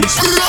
Give 0.00 0.47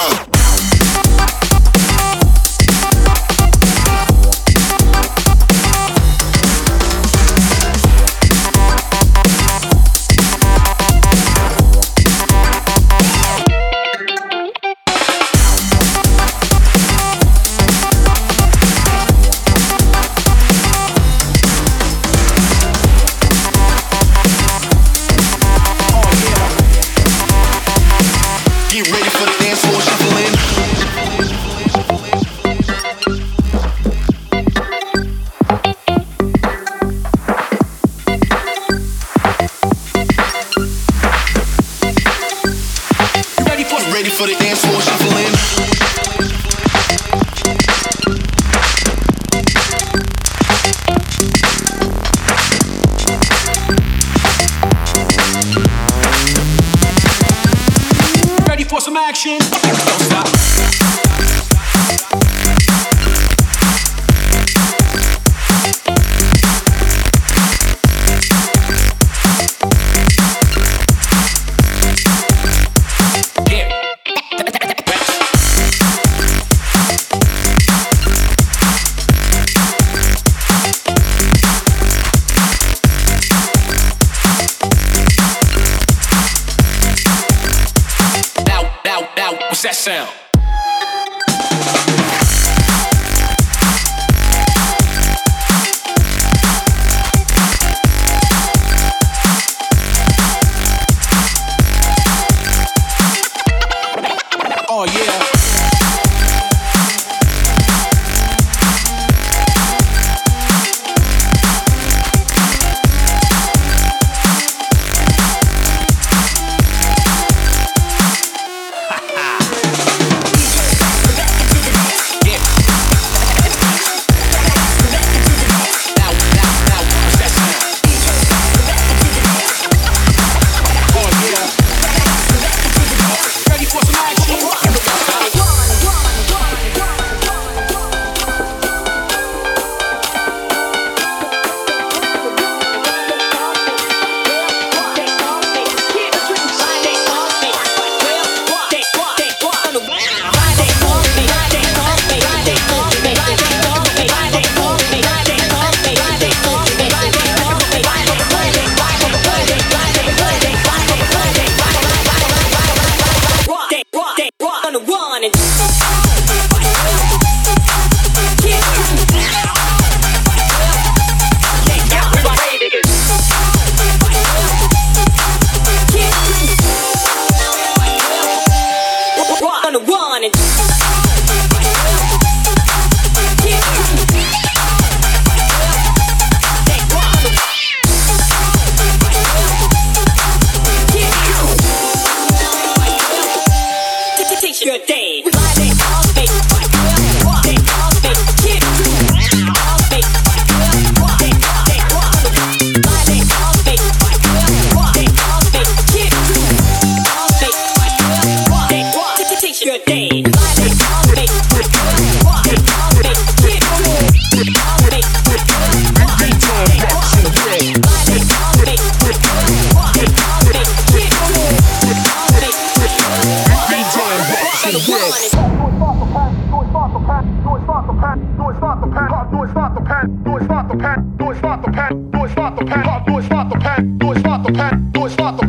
the 230.69 230.77
pack, 230.77 230.99
do 231.17 231.31
it 231.31 231.37
start 231.37 231.61
the 231.63 231.71
pad, 231.71 232.11
do 232.11 232.25
it 232.25 232.31
start 232.31 232.55
the 232.55 232.65
pad, 232.65 233.05
do 233.07 233.17
it 233.17 233.23
start 233.23 233.49
the 233.49 233.57
pad, 233.57 233.99
do 233.99 234.11
it 234.11 234.19
start 234.19 234.43
the 234.43 234.53
pad, 234.53 234.93
do 234.93 235.05
it 235.05 235.09
start 235.09 235.37
the 235.37 235.47
pack. 235.47 235.48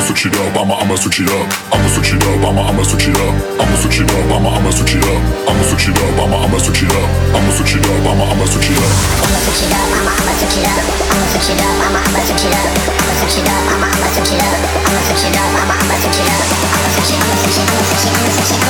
I'ma 0.00 0.08
switch 0.08 0.24
it 0.32 0.36
up, 0.40 0.56
I'ma, 0.56 0.80
I'ma 0.80 0.96
switch 0.96 1.20
it 1.20 1.28
up. 1.28 1.44
I'ma 1.76 1.88
switch 1.92 2.16
it 2.16 2.24
up, 2.24 2.40
I'ma, 2.40 2.72
I'ma 2.72 2.82
switch 2.88 3.04
it 3.04 3.20
up. 3.20 3.36
I'ma 3.60 3.76
switch 3.76 4.00
it 4.00 4.08
up, 4.08 4.32
I'ma, 4.32 4.48
I'ma 4.56 4.70
switch 4.72 4.96
it 4.96 5.04
up. 5.04 5.20
I'ma 5.44 5.60
switch 5.60 5.92
it 5.92 6.00
up, 6.00 6.24
I'ma, 6.24 6.40
I'ma 6.40 6.56
switch 6.56 6.80
it 6.80 6.88
up. 6.88 7.04
I'ma 7.28 7.52
switch 7.52 7.76
it 7.76 7.84
up, 7.84 8.08
I'ma, 8.08 8.24
I'ma 8.32 8.48
switch 8.48 8.72
it 8.72 8.80
up. 8.80 8.96
I'ma 9.20 9.36
switch 9.44 9.60
it 9.60 9.76
up, 9.76 9.92
I'ma, 9.92 10.08
I'ma 10.16 10.32
switch 10.40 10.56
it 10.56 10.72
up. 10.72 10.88
I'ma 11.12 11.28
switch 11.28 11.52
it 11.52 11.60
up, 11.60 11.84
I'ma, 11.84 12.00
I'ma 12.00 12.20
switch 12.24 12.40
it 12.40 12.56
up. 12.56 12.80
I'ma 12.96 13.12
switch 13.20 13.36
it 13.36 13.44
up, 13.44 13.68
I'ma, 13.68 13.88
I'ma 13.92 14.08
switch 14.08 14.32
it 14.32 14.40
up. 14.40 14.56
I'ma 14.56 15.00
switch 15.04 15.26
it 15.26 15.28
up, 15.28 15.28
I'ma, 15.28 15.28
I'ma 15.28 15.28
switch 15.28 15.28
it 15.28 15.28
up. 15.28 15.28
I'ma 15.28 15.28
switch 15.28 15.28
it, 15.28 15.36
up, 15.36 15.58
I'ma 15.60 15.96
switch 16.00 16.16
it, 16.16 16.20
I'ma 16.20 16.20
switch 16.20 16.20
it, 16.20 16.24
up, 16.24 16.40
I'ma 16.40 16.64
switch 16.70 16.74
it, 16.80 16.80
up, 16.80 16.80
I'ma 16.80 16.96
switch 16.96 17.10
it, 17.10 17.20
I'ma 17.20 17.36
switch 17.40 17.58
it, 17.58 17.68
up, 17.68 17.80
I'ma 17.80 17.98
switch 18.00 18.48
it, 18.48 18.50
up, 18.50 18.50
I'ma 18.50 18.50
switch 18.50 18.50
it, 18.50 18.50
I'ma 18.50 18.50
switch 18.50 18.50
it, 18.50 18.66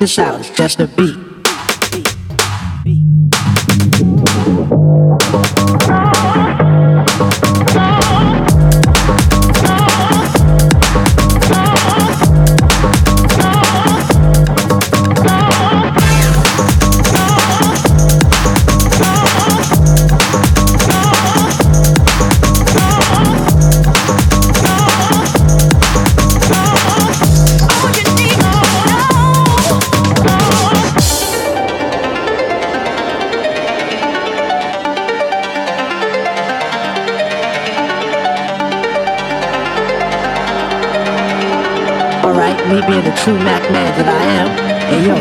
This 0.00 0.18
out 0.18 0.40
is 0.40 0.48
just 0.48 0.80
a 0.80 0.86
beat. 0.86 1.29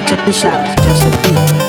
Check 0.09 0.25
this 0.25 0.43
out, 0.43 0.75
just 0.81 1.05
a 1.05 1.11
beat. 1.21 1.68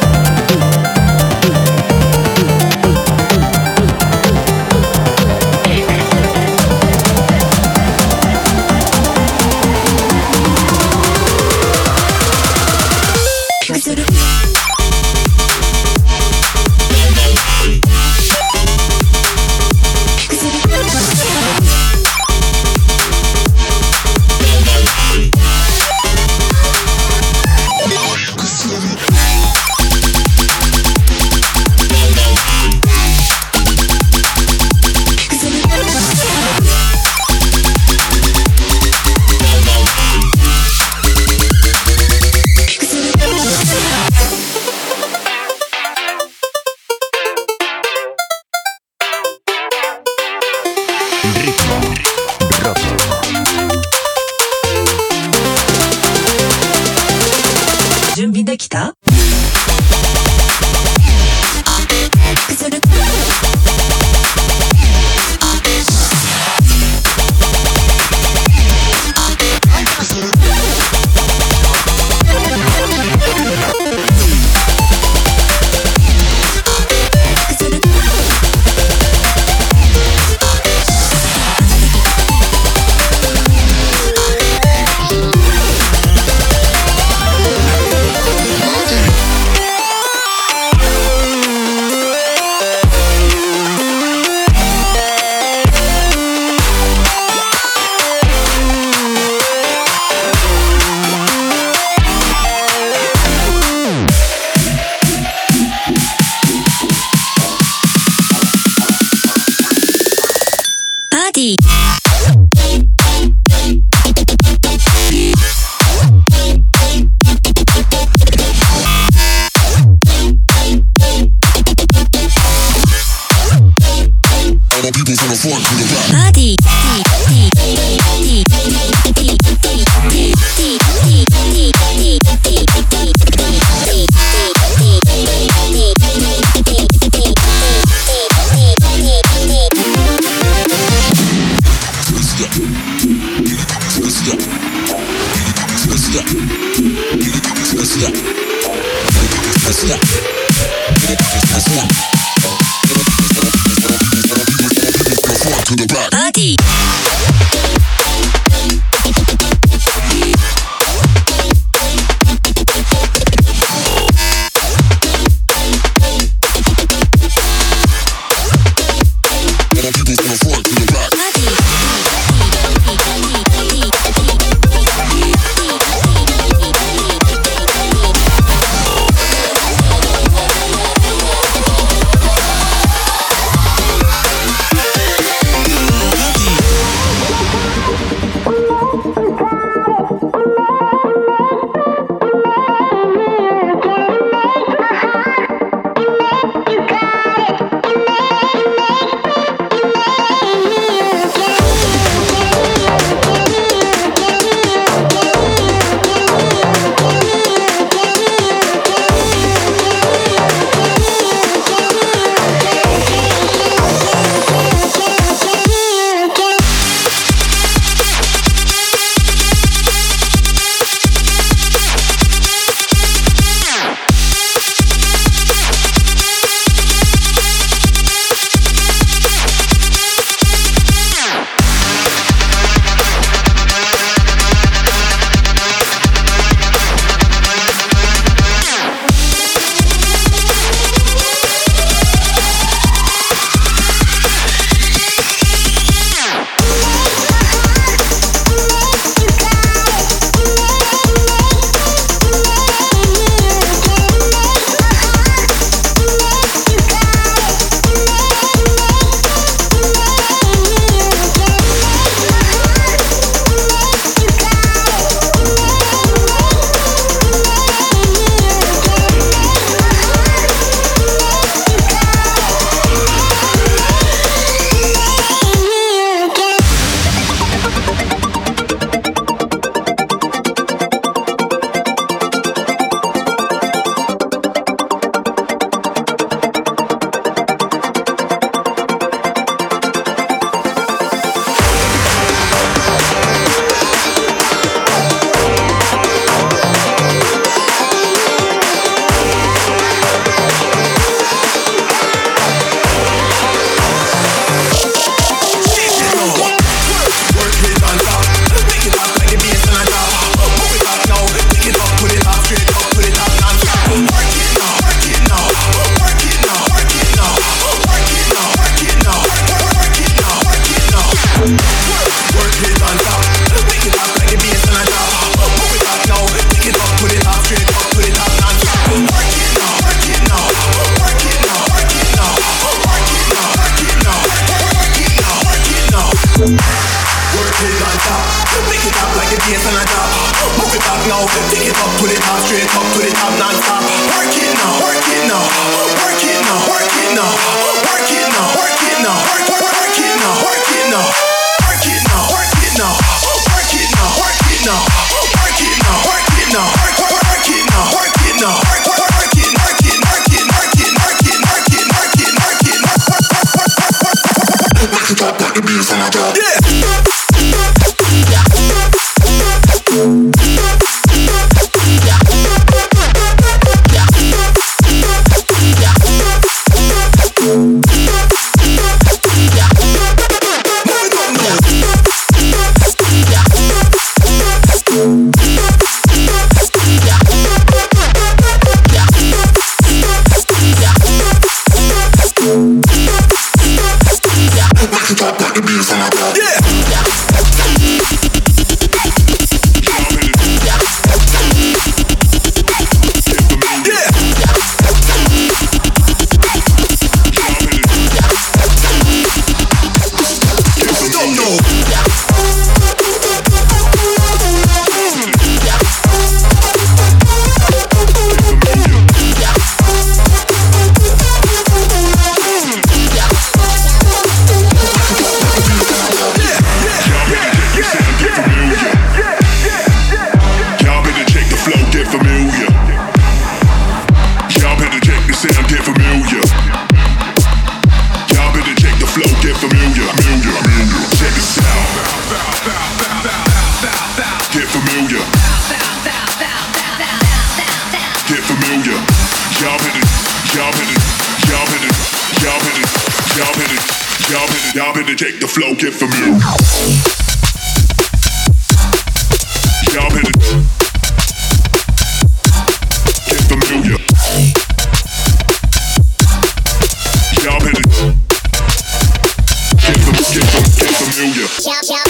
Jump. 471.60 471.84
Jump 471.84 472.09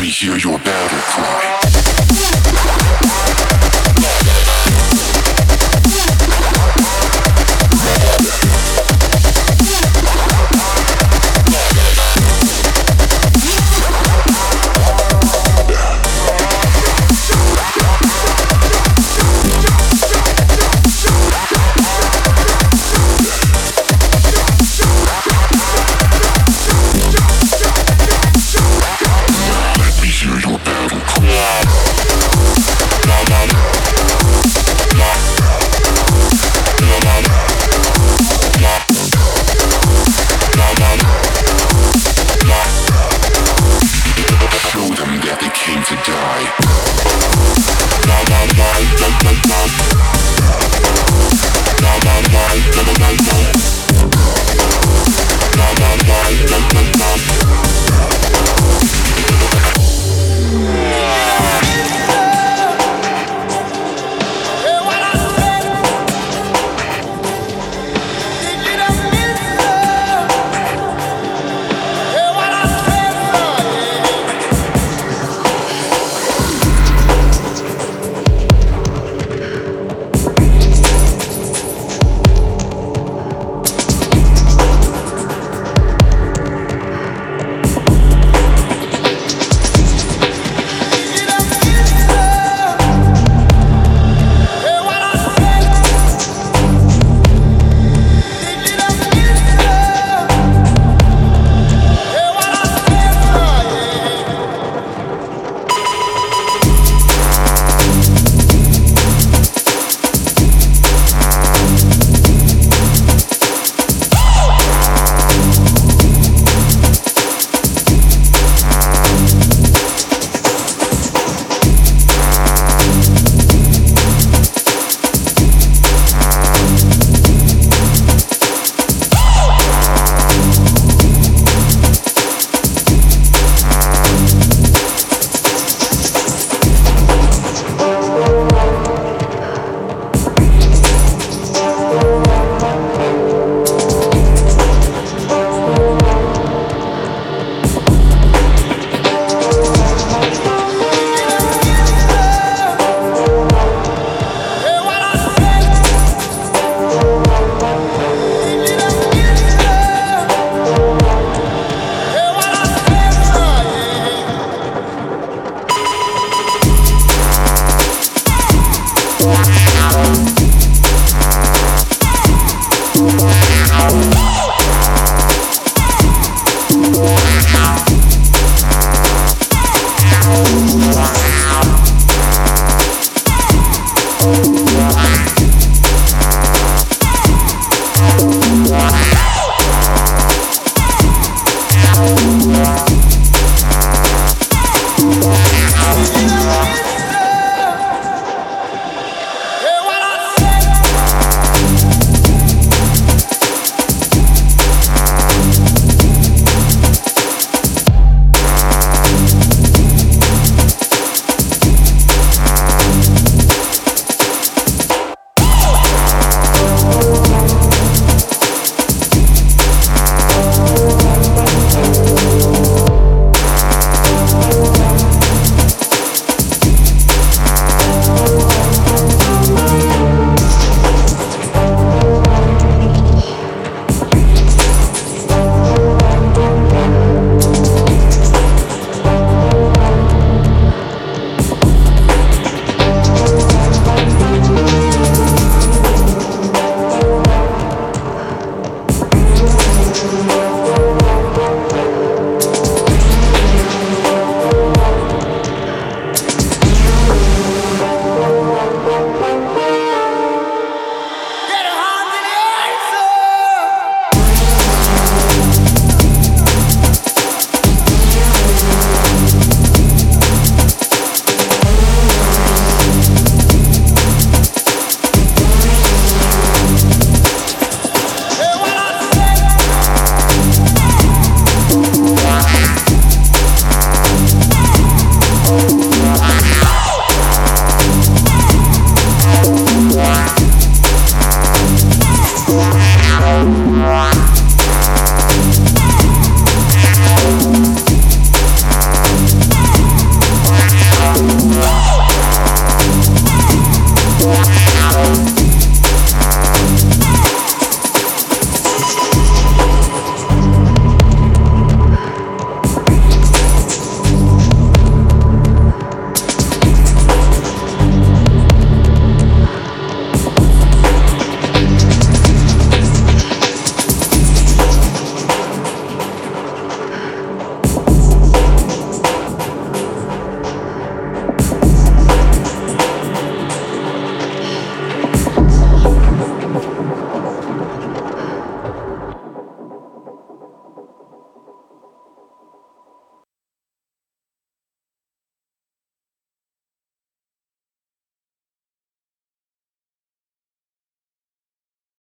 me 0.00 0.08
hear 0.08 0.36
your 0.36 0.58
bell. 0.58 0.85